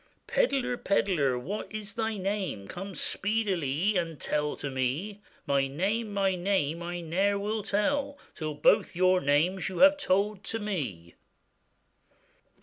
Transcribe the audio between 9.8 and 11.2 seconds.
have told to me.